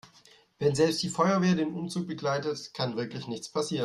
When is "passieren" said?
3.51-3.79